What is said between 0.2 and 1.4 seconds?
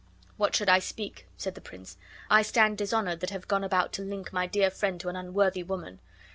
"What should I speak?"